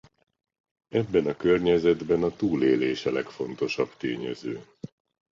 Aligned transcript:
Ebben 0.89 1.25
a 1.27 1.35
környezetben 1.35 2.23
a 2.23 2.35
túlélés 2.35 3.05
a 3.05 3.11
legfontosabb 3.11 3.95
tényező. 3.97 4.63